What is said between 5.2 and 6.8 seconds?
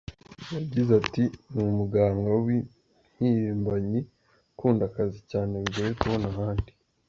cyane, bigoye kubona ahandi.